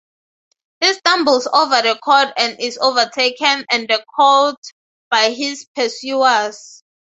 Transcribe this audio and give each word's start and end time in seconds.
He 0.79 0.95
stumbles 0.95 1.45
over 1.45 1.79
the 1.83 1.95
cord 2.03 2.33
and 2.35 2.59
is 2.59 2.79
overtaken 2.79 3.65
and 3.69 3.87
caught 4.15 4.57
by 5.11 5.29
his 5.29 5.67
pursuers. 5.75 6.81